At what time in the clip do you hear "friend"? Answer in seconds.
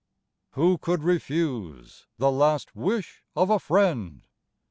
3.59-4.23